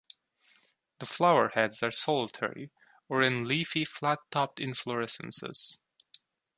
The 0.97 1.05
flower 1.05 1.49
heads 1.49 1.83
are 1.83 1.91
solitary 1.91 2.71
or 3.07 3.21
in 3.21 3.45
leafy 3.47 3.85
flat-topped 3.85 4.57
inflorescences. 4.57 5.77